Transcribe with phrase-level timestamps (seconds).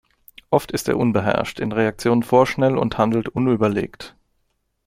[0.49, 4.15] Oft ist er unbeherrscht, in Reaktionen vorschnell und handelt unüberlegt.